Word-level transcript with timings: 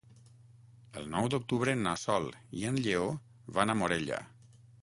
El 1.01 1.05
nou 1.15 1.29
d'octubre 1.33 1.77
na 1.83 1.93
Sol 2.05 2.27
i 2.63 2.67
en 2.71 2.83
Lleó 2.87 3.15
van 3.59 3.75
a 3.75 3.81
Morella. 3.83 4.23